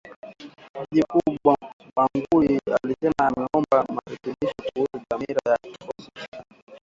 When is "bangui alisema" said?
1.95-3.17